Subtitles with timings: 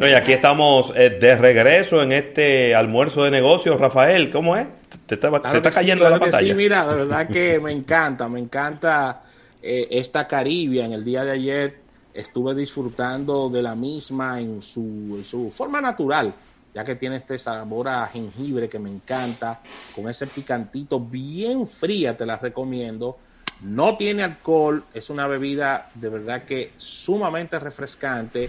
[0.00, 4.66] Bueno, y aquí estamos eh, de regreso en este almuerzo de negocios, Rafael, ¿cómo es?
[5.04, 5.30] Te está,
[5.70, 6.46] cayendo la pantalla.
[6.46, 9.22] Sí, mira, de verdad que me encanta, me encanta
[9.62, 10.86] eh, esta Caribia.
[10.86, 11.80] En el día de ayer
[12.14, 16.32] estuve disfrutando de la misma en su, en su forma natural
[16.74, 19.60] ya que tiene este sabor a jengibre que me encanta,
[19.94, 23.18] con ese picantito bien fría, te la recomiendo.
[23.62, 28.48] No tiene alcohol, es una bebida de verdad que sumamente refrescante.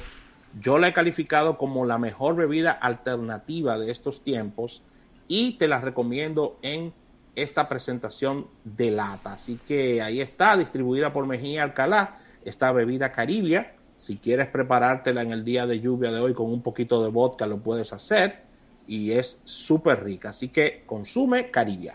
[0.59, 4.83] Yo la he calificado como la mejor bebida alternativa de estos tiempos
[5.27, 6.93] y te la recomiendo en
[7.35, 9.33] esta presentación de lata.
[9.33, 15.31] Así que ahí está, distribuida por Mejía Alcalá, esta bebida caribia si quieres preparártela en
[15.31, 18.41] el día de lluvia de hoy con un poquito de vodka, lo puedes hacer
[18.87, 20.29] y es súper rica.
[20.29, 21.93] Así que consume Caribia.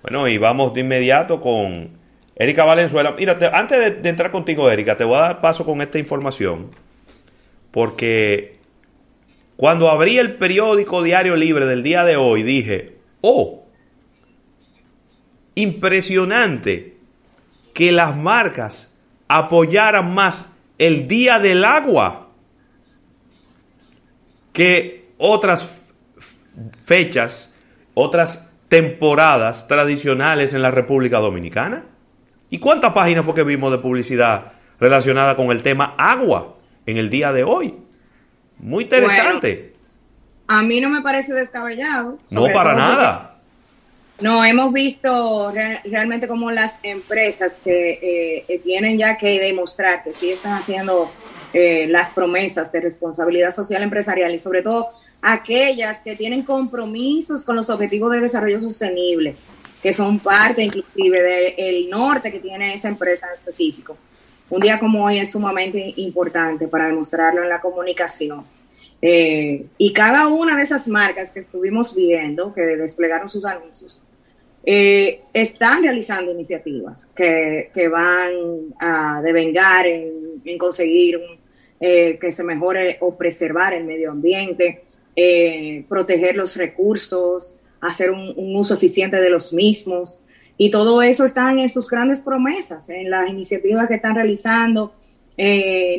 [0.00, 1.90] Bueno, y vamos de inmediato con
[2.34, 3.12] Erika Valenzuela.
[3.12, 6.70] Mira, antes de, de, entrar contigo, Erika, te voy a dar paso con esta información.
[7.70, 8.58] Porque
[9.56, 13.66] cuando abrí el periódico Diario Libre del día de hoy, dije, oh,
[15.54, 16.96] impresionante
[17.74, 18.92] que las marcas
[19.28, 22.30] apoyaran más el Día del Agua
[24.52, 25.82] que otras
[26.84, 27.52] fechas,
[27.94, 31.84] otras temporadas tradicionales en la República Dominicana.
[32.48, 37.10] ¿Y cuántas páginas fue que vimos de publicidad relacionada con el tema agua en el
[37.10, 37.74] día de hoy?
[38.58, 39.72] Muy interesante.
[40.46, 42.18] a mí no me parece descabellado.
[42.30, 43.30] No, para nada.
[44.20, 45.50] No, hemos visto
[45.84, 51.10] realmente como las empresas que eh, tienen ya que demostrar que sí están haciendo
[51.54, 54.90] eh, las promesas de responsabilidad social empresarial y sobre todo
[55.22, 59.36] aquellas que tienen compromisos con los objetivos de desarrollo sostenible,
[59.82, 63.96] que son parte inclusive del norte que tiene esa empresa en específico.
[64.50, 68.44] Un día como hoy es sumamente importante para demostrarlo en la comunicación.
[69.00, 74.00] Eh, y cada una de esas marcas que estuvimos viendo, que desplegaron sus anuncios,
[74.66, 81.20] eh, están realizando iniciativas que, van a devengar en, conseguir
[81.78, 84.82] eh, que se mejore o preservar el medio ambiente,
[85.88, 90.20] proteger los recursos, hacer un, uso eficiente de los mismos.
[90.62, 94.92] Y todo eso está en sus grandes promesas, en las iniciativas que están realizando,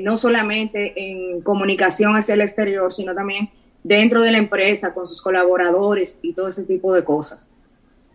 [0.01, 3.49] no solamente en comunicación hacia el exterior, sino también
[3.81, 7.49] dentro de la empresa, con sus colaboradores y todo ese tipo de cosas.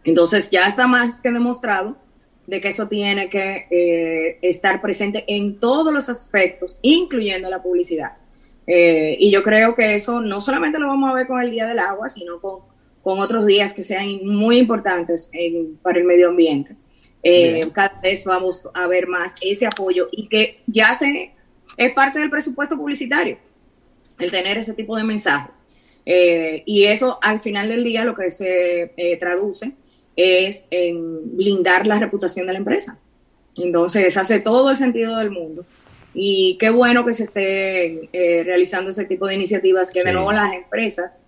[0.04, 1.96] Entonces ya está más que demostrado
[2.46, 8.12] de que eso tiene que eh, estar presente en todos los aspectos, incluyendo la publicidad.
[8.68, 11.66] Eh, y yo creo que eso no solamente lo vamos a ver con el Día
[11.66, 12.60] del Agua, sino con,
[13.06, 15.30] con otros días que sean muy importantes
[15.80, 16.74] para el medio ambiente.
[17.22, 21.30] Eh, cada vez vamos a ver más ese apoyo y que ya se,
[21.76, 23.38] es parte del presupuesto publicitario,
[24.18, 25.60] el tener ese tipo de mensajes.
[26.04, 28.90] y eso al final del día lo que se
[29.20, 29.70] traduce
[30.16, 32.98] es en blindar la reputación de la empresa.
[33.56, 35.64] Entonces, hace todo el sentido del mundo.
[36.12, 40.32] Y qué bueno que se esté eh, realizando ese tipo de iniciativas, que de nuevo
[40.32, 41.18] las empresas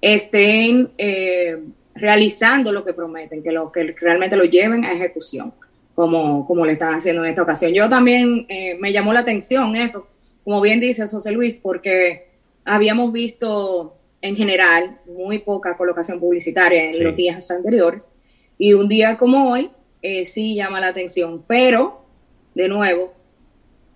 [0.00, 1.58] estén eh,
[1.94, 5.52] realizando lo que prometen, que, lo, que realmente lo lleven a ejecución,
[5.94, 7.72] como, como le están haciendo en esta ocasión.
[7.72, 10.06] Yo también eh, me llamó la atención eso,
[10.44, 12.28] como bien dice José Luis, porque
[12.64, 18.10] habíamos visto en general muy poca colocación publicitaria en los días anteriores
[18.58, 19.70] y un día como hoy
[20.02, 22.04] eh, sí llama la atención, pero
[22.54, 23.12] de nuevo,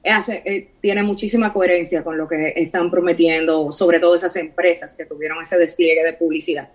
[0.04, 5.04] hace, eh, tiene muchísima coherencia con lo que están prometiendo, sobre todo esas empresas que
[5.04, 6.68] tuvieron ese despliegue de publicidad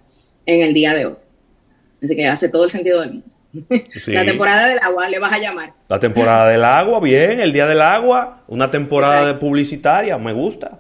[0.46, 1.16] en el día de hoy.
[2.04, 3.28] Así que hace todo el sentido del mundo.
[4.08, 5.74] La temporada del agua le vas a llamar.
[5.88, 10.80] La temporada del agua, bien, el día del agua, una temporada de publicitaria, me gusta.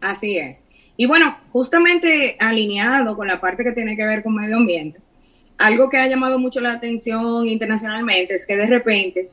[0.00, 0.62] Así es.
[0.96, 5.00] Y bueno, justamente alineado con la parte que tiene que ver con medio ambiente,
[5.58, 9.28] algo que ha llamado mucho la atención internacionalmente es que de repente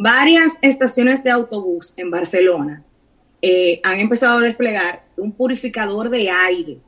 [0.00, 2.82] varias estaciones de autobús en Barcelona
[3.42, 6.78] eh, han empezado a desplegar un purificador de aire,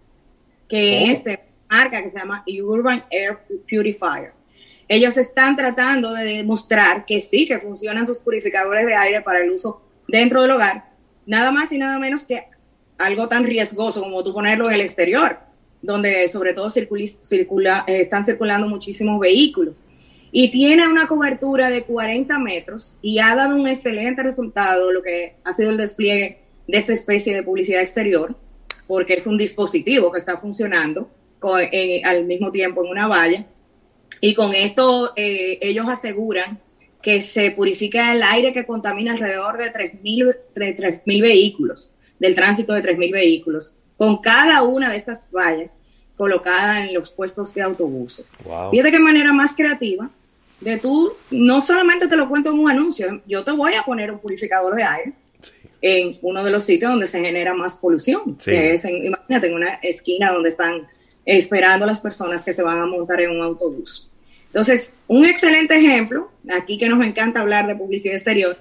[0.66, 1.12] que oh.
[1.12, 1.38] es de
[1.70, 3.38] marca que se llama Urban Air
[3.68, 4.32] Purifier.
[4.88, 9.50] Ellos están tratando de demostrar que sí, que funcionan sus purificadores de aire para el
[9.50, 10.90] uso dentro del hogar,
[11.26, 12.44] nada más y nada menos que
[12.96, 15.38] algo tan riesgoso como tú ponerlo en el exterior
[15.82, 19.82] donde sobre todo circula, eh, están circulando muchísimos vehículos.
[20.34, 25.34] Y tiene una cobertura de 40 metros y ha dado un excelente resultado lo que
[25.44, 28.34] ha sido el despliegue de esta especie de publicidad exterior,
[28.86, 31.10] porque es un dispositivo que está funcionando
[31.70, 33.46] eh, al mismo tiempo en una valla.
[34.22, 36.58] Y con esto eh, ellos aseguran
[37.02, 42.82] que se purifica el aire que contamina alrededor de 3.000 de vehículos del tránsito de
[42.82, 45.78] 3.000 vehículos, con cada una de estas vallas
[46.16, 48.30] colocada en los puestos de autobuses.
[48.70, 50.08] Fíjate qué manera más creativa
[50.62, 54.10] de tú, no solamente te lo cuento en un anuncio, yo te voy a poner
[54.10, 55.12] un purificador de aire
[55.80, 59.54] en uno de los sitios donde se genera más polución, que es, en, imagínate, en
[59.54, 60.86] una esquina donde están
[61.26, 64.08] esperando las personas que se van a montar en un autobús.
[64.46, 68.56] Entonces, un excelente ejemplo, aquí que nos encanta hablar de publicidad exterior,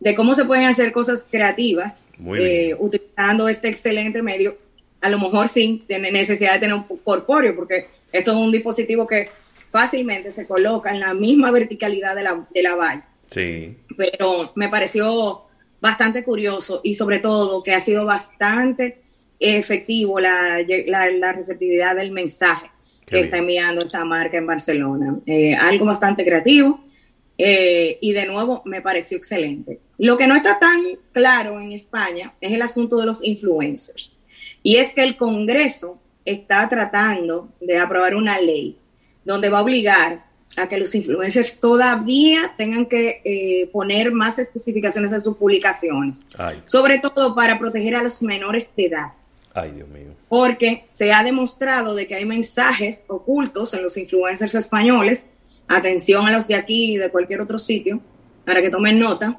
[0.00, 2.00] de cómo se pueden hacer cosas creativas
[2.38, 4.58] eh, utilizando este excelente medio,
[5.00, 9.06] a lo mejor sin tener necesidad de tener un corpóreo, porque esto es un dispositivo
[9.06, 9.28] que
[9.70, 13.06] fácilmente se coloca en la misma verticalidad de la, de la valla.
[13.30, 13.76] Sí.
[13.96, 15.44] Pero me pareció
[15.80, 19.00] bastante curioso y sobre todo que ha sido bastante
[19.38, 22.70] efectivo la, la, receptividad del mensaje
[23.06, 25.18] que está enviando esta marca en Barcelona.
[25.26, 26.84] Eh, algo bastante creativo
[27.38, 29.80] eh, y de nuevo me pareció excelente.
[29.98, 30.82] Lo que no está tan
[31.12, 34.18] claro en España es el asunto de los influencers.
[34.62, 38.76] Y es que el Congreso está tratando de aprobar una ley
[39.24, 45.12] donde va a obligar a que los influencers todavía tengan que eh, poner más especificaciones
[45.12, 46.24] en sus publicaciones,
[46.66, 49.12] sobre todo para proteger a los menores de edad.
[49.54, 50.08] Ay, Dios mío.
[50.28, 55.30] Porque se ha demostrado de que hay mensajes ocultos en los influencers españoles,
[55.68, 58.00] atención a los de aquí y de cualquier otro sitio,
[58.44, 59.38] para que tomen nota,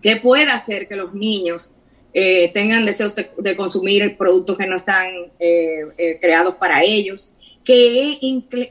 [0.00, 1.72] que puede hacer que los niños
[2.14, 5.08] eh, tengan deseos de, consumir productos que no están
[5.38, 7.32] eh, creados para ellos,
[7.64, 8.18] que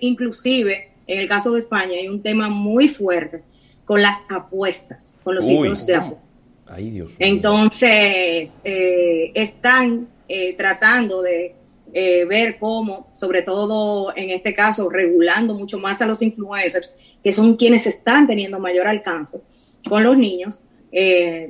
[0.01, 3.43] inclusive en el caso de España hay un tema muy fuerte
[3.85, 6.31] con las apuestas, con los sitios de apuestas.
[7.19, 11.55] Entonces, eh, están eh, tratando de
[11.93, 17.33] eh, ver cómo, sobre todo en este caso, regulando mucho más a los influencers, que
[17.33, 19.41] son quienes están teniendo mayor alcance
[19.87, 20.63] con los niños,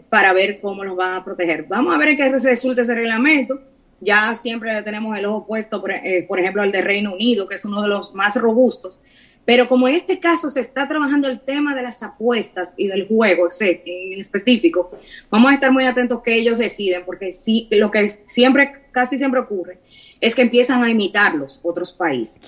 [0.10, 1.66] para ver cómo los van a proteger.
[1.68, 3.60] Vamos a ver en qué resulta ese reglamento.
[4.02, 5.94] Ya siempre tenemos el ojo puesto, por,
[6.28, 9.00] por ejemplo, al de Reino Unido, que es uno de los más robustos,
[9.46, 13.08] pero como en este caso se está trabajando el tema de las apuestas y del
[13.08, 14.92] juego en específico,
[15.30, 19.40] vamos a estar muy atentos que ellos deciden, porque sí, lo que siempre, casi siempre
[19.40, 19.80] ocurre
[20.20, 22.42] es que empiezan a imitar los otros países.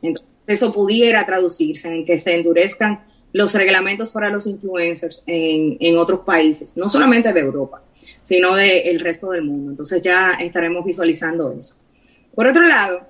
[0.00, 5.98] Entonces, eso pudiera traducirse en que se endurezcan los reglamentos para los influencers en, en
[5.98, 7.82] otros países, no solamente de Europa,
[8.22, 9.70] sino del resto del mundo.
[9.70, 11.76] Entonces ya estaremos visualizando eso.
[12.34, 13.06] Por otro lado,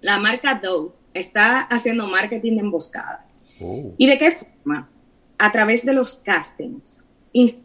[0.00, 3.26] la marca Dove está haciendo marketing de emboscada.
[3.60, 3.92] Oh.
[3.98, 4.88] ¿Y de qué forma?
[5.38, 7.02] A través de los castings.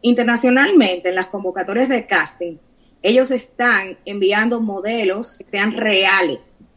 [0.02, 2.58] internacionalmente, en las convocatorias de casting,
[3.02, 6.68] ellos están enviando modelos que sean reales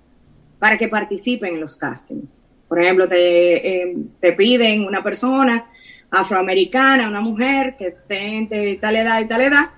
[0.60, 2.46] para que participen en los castings.
[2.68, 5.66] Por ejemplo, te, em, te piden una persona
[6.10, 9.70] afroamericana, una mujer que esté de tal edad y tal edad,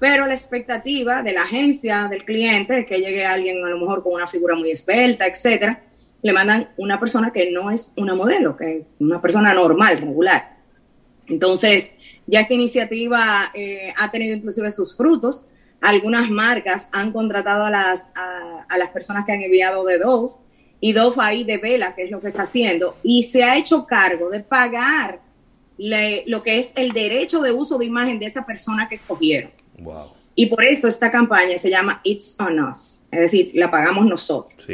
[0.00, 4.02] pero la expectativa de la agencia, del cliente, es que llegue alguien a lo mejor
[4.02, 5.82] con una figura muy esbelta, etcétera,
[6.22, 10.56] le mandan una persona que no es una modelo, que es una persona normal, regular.
[11.28, 11.92] Entonces,
[12.26, 15.44] ya esta iniciativa eh, ha tenido inclusive sus frutos.
[15.82, 20.32] Algunas marcas han contratado a las, a, las personas que han enviado de Dove
[20.80, 24.30] y Dove ahí devela qué es lo que está haciendo y se ha hecho cargo
[24.30, 25.20] de pagar
[25.76, 29.50] lo que es el derecho de uso de imagen de esa persona que escogieron.
[30.34, 34.66] Y por eso esta campaña se llama It's on Us, es decir, la pagamos nosotros.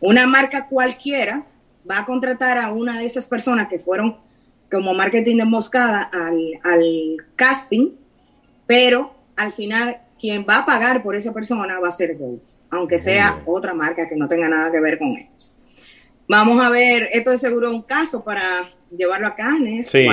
[0.00, 1.46] Una marca cualquiera
[1.88, 4.16] va a contratar a una de esas personas que fueron
[4.70, 7.90] como marketing de emboscada al, casting,
[8.66, 12.98] pero al final quien va a pagar por esa persona va a ser Gold, aunque
[12.98, 15.58] sea otra marca que no tenga nada que ver con ellos.
[16.26, 20.06] Vamos a ver, esto es seguro un caso para llevarlo a Cannes sí,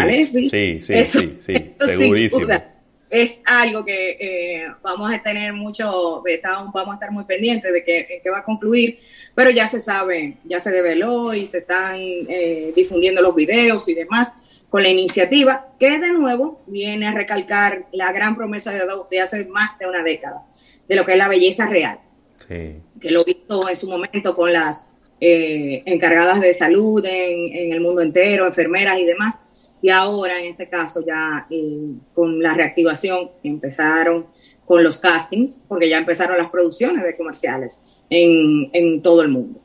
[0.50, 2.48] Sí, sí, sí, sí, segurísimo
[3.10, 6.24] es algo que eh, vamos a tener mucho,
[6.74, 9.00] vamos a estar muy pendientes de que, va a concluir,
[9.34, 13.96] pero ya se sabe, ya se develó y se están eh, difundiendo los videos y
[13.96, 14.34] demás
[14.70, 19.22] con la iniciativa, que de nuevo viene a recalcar la gran promesa de Adobe de
[19.22, 20.44] hace más de una década,
[20.88, 22.00] de lo que es la belleza real,
[22.48, 24.86] que lo visto en su momento con las
[25.20, 29.42] eh, encargadas de salud en, en el mundo entero, enfermeras y demás,
[29.82, 34.28] y ahora, en este caso, ya eh, con la reactivación, empezaron
[34.66, 39.60] con los castings, porque ya empezaron las producciones de comerciales en, en todo el mundo.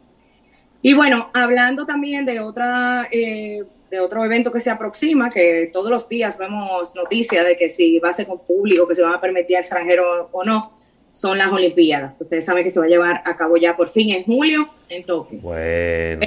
[0.83, 3.09] Y bueno, hablando también de otra...
[3.11, 7.71] Eh, de otro evento que se aproxima, que todos los días vemos noticias de que
[7.71, 10.73] si va a ser con público, que se van a permitir a extranjeros o no,
[11.13, 12.19] son las Olimpiadas.
[12.21, 15.05] Ustedes saben que se va a llevar a cabo ya por fin en julio en
[15.05, 15.39] Tokio.
[15.41, 16.27] Bueno.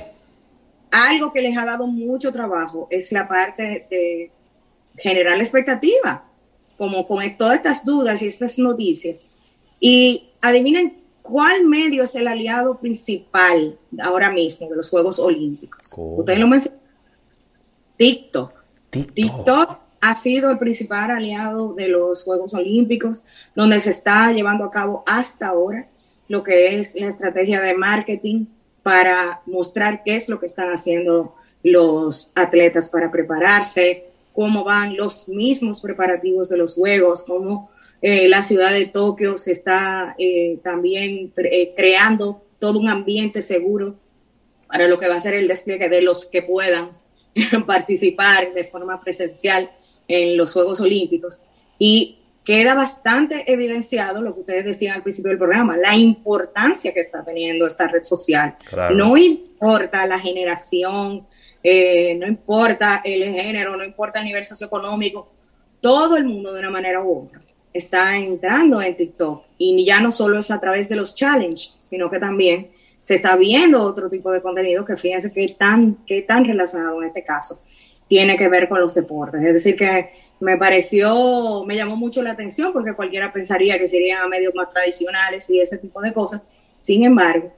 [0.91, 4.31] Algo que les ha dado mucho trabajo es la parte de
[4.97, 6.25] generar la expectativa,
[6.77, 9.27] como con todas estas dudas y estas noticias.
[9.79, 15.93] Y adivinen cuál medio es el aliado principal ahora mismo de los Juegos Olímpicos.
[15.95, 16.87] Ustedes lo mencionaron.
[17.97, 18.53] TikTok.
[18.89, 23.23] TikTok ha sido el principal aliado de los Juegos Olímpicos,
[23.55, 25.87] donde se está llevando a cabo hasta ahora
[26.27, 28.45] lo que es la estrategia de marketing
[28.87, 35.27] para mostrar qué es lo que están haciendo los atletas para prepararse, cómo van los
[35.27, 37.69] mismos preparativos de los Juegos, cómo
[38.01, 43.95] eh, la ciudad de Tokio se está eh, también eh, creando todo un ambiente seguro
[44.69, 46.91] para lo que va a ser el despliegue de los que puedan
[47.67, 49.69] participar de forma presencial
[50.07, 51.41] en los Juegos Olímpicos.
[51.77, 57.01] Y queda bastante evidenciado lo que ustedes decían al principio del programa, la importancia que
[57.01, 58.55] está teniendo esta red social.
[58.95, 61.27] No importa la generación,
[61.61, 65.29] eh, no importa el género, no importa el nivel socioeconómico,
[65.81, 67.41] todo el mundo de una manera u otra
[67.73, 72.09] está entrando en TikTok y ya no solo es a través de los challenges, sino
[72.09, 76.45] que también se está viendo otro tipo de contenido que fíjense que tan, que tan
[76.45, 77.61] relacionado en este caso
[78.07, 79.41] tiene que ver con los deportes.
[79.41, 84.29] Es decir, que me pareció, me llamó mucho la atención porque cualquiera pensaría que serían
[84.29, 86.43] medios más tradicionales y ese tipo de cosas.
[86.77, 87.51] Sin embargo,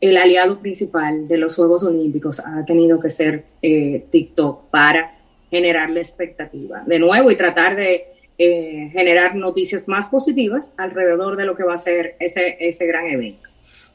[0.00, 5.18] el aliado principal de los Juegos Olímpicos ha tenido que ser eh, TikTok para
[5.50, 6.82] generar la expectativa.
[6.86, 8.06] De nuevo, y tratar de
[8.38, 13.06] eh, generar noticias más positivas alrededor de lo que va a ser ese, ese gran
[13.06, 13.48] evento.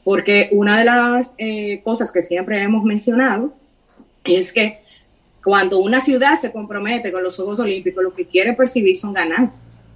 [0.04, 3.52] Porque una de las eh, cosas que siempre hemos mencionado
[4.24, 4.80] es que
[5.48, 9.86] cuando una ciudad se compromete con los Juegos Olímpicos, lo que quiere percibir son ganancias.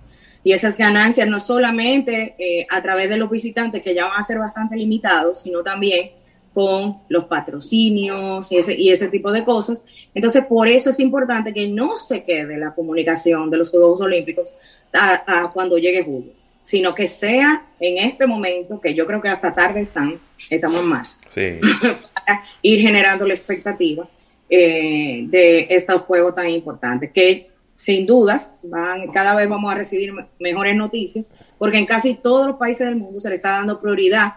[0.42, 4.22] Y esas ganancias no solamente eh, a través de los visitantes, que ya van a
[4.22, 6.12] ser bastante limitados, sino también
[6.54, 9.84] con los patrocinios y ese, y ese tipo de cosas.
[10.14, 14.54] Entonces, por eso es importante que no se quede la comunicación de los Juegos Olímpicos
[14.94, 16.32] a, cuando llegue julio,
[16.62, 20.18] sino que sea en este momento, que yo creo que hasta tarde están,
[20.48, 24.08] estamos en marzo, para ir generando la expectativa
[24.54, 30.12] eh, de estos juegos tan importantes, que sin dudas van, cada vez vamos a recibir
[30.38, 31.24] mejores noticias,
[31.56, 34.34] porque en casi todos los países del mundo se le está dando prioridad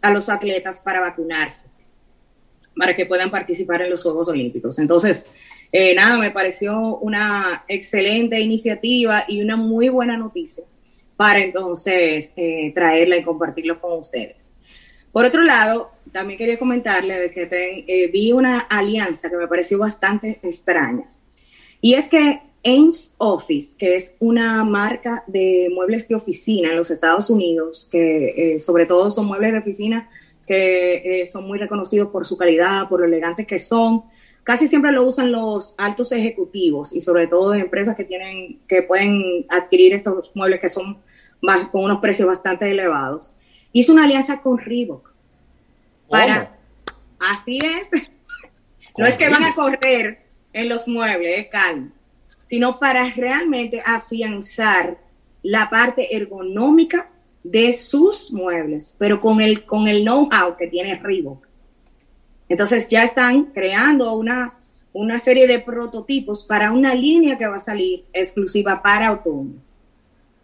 [0.00, 1.68] a los atletas para vacunarse,
[2.76, 4.78] para que puedan participar en los Juegos Olímpicos.
[4.78, 5.26] Entonces,
[5.72, 10.62] eh, nada, me pareció una excelente iniciativa y una muy buena noticia
[11.16, 14.54] para entonces eh, traerla y compartirlo con ustedes.
[15.16, 19.78] Por otro lado, también quería comentarle de que eh, vi una alianza que me pareció
[19.78, 21.10] bastante extraña.
[21.80, 26.90] Y es que Ames Office, que es una marca de muebles de oficina en los
[26.90, 30.10] Estados Unidos, que eh, sobre todo son muebles de oficina
[30.46, 34.02] que eh, son muy reconocidos por su calidad, por lo elegantes que son.
[34.42, 39.46] Casi siempre lo usan los altos ejecutivos y sobre todo empresas que tienen que pueden
[39.48, 40.98] adquirir estos muebles que son
[41.72, 43.32] con unos precios bastante elevados
[43.80, 45.12] hizo una alianza con Reebok.
[46.08, 46.56] Para,
[47.18, 47.90] así es.
[48.96, 50.22] No es que van a correr
[50.54, 51.90] en los muebles, eh, calma,
[52.44, 54.96] sino para realmente afianzar
[55.42, 57.10] la parte ergonómica
[57.42, 61.46] de sus muebles, pero con el, con el know-how que tiene Reebok.
[62.48, 64.54] Entonces ya están creando una,
[64.94, 69.60] una serie de prototipos para una línea que va a salir exclusiva para otoño.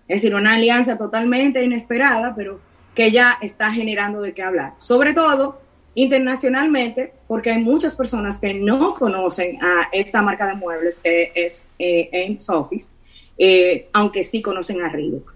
[0.07, 2.61] Es decir, una alianza totalmente inesperada, pero
[2.95, 4.75] que ya está generando de qué hablar.
[4.79, 5.61] Sobre todo
[5.95, 11.65] internacionalmente, porque hay muchas personas que no conocen a esta marca de muebles que es
[11.79, 12.93] eh, Office,
[13.39, 15.33] eh, aunque sí conocen a Reebok.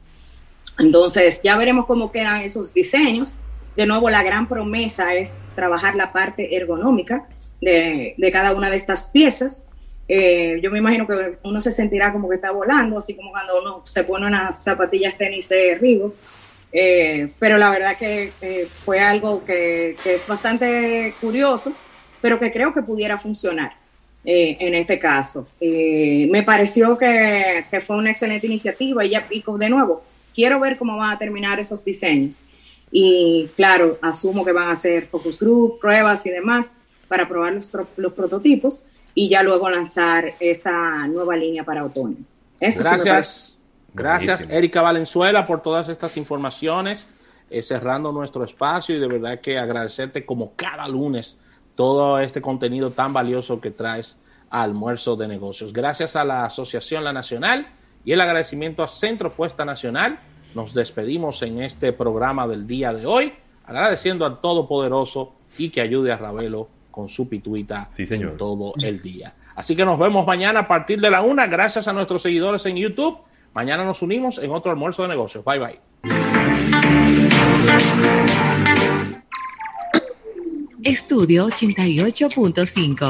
[0.79, 3.35] Entonces, ya veremos cómo quedan esos diseños.
[3.77, 7.29] De nuevo, la gran promesa es trabajar la parte ergonómica
[7.61, 9.67] de, de cada una de estas piezas.
[10.09, 13.61] Eh, yo me imagino que uno se sentirá como que está volando, así como cuando
[13.61, 16.15] uno se pone unas zapatillas tenis de Reebok
[16.79, 21.73] eh, pero la verdad que eh, fue algo que, es bastante curioso,
[22.21, 23.73] pero que creo que pudiera funcionar
[24.27, 25.49] eh, en este caso.
[25.59, 30.05] me pareció que, fue una excelente iniciativa y ya pico de nuevo.
[30.35, 32.41] Quiero ver cómo van a terminar esos diseños.
[32.91, 36.75] Y claro, asumo que van a hacer focus group, pruebas y demás
[37.09, 38.83] para probar los, los prototipos
[39.15, 42.19] y ya luego lanzar esta nueva línea para otoño.
[42.61, 43.56] Gracias.
[43.97, 47.09] Gracias, Erika Valenzuela, por todas estas informaciones,
[47.49, 51.39] eh, cerrando nuestro espacio y de verdad que agradecerte como cada lunes
[51.75, 54.19] todo este contenido tan valioso que traes
[54.51, 55.73] a Almuerzo de Negocios.
[55.73, 57.69] Gracias a la Asociación La Nacional
[58.05, 60.21] y el agradecimiento a Centro Puesta Nacional.
[60.55, 63.33] Nos despedimos en este programa del día de hoy,
[63.65, 68.37] agradeciendo al Todopoderoso y que ayude a Ravelo con su pituita sí, señor.
[68.37, 69.35] todo el día.
[69.55, 71.47] Así que nos vemos mañana a partir de la una.
[71.47, 73.21] Gracias a nuestros seguidores en YouTube
[73.57, 75.43] Mañana nos unimos en otro almuerzo de negocios.
[75.43, 75.81] Bye bye.
[80.85, 83.03] Estudio 88.5